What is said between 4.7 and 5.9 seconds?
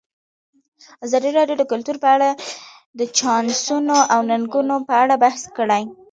په اړه بحث کړی.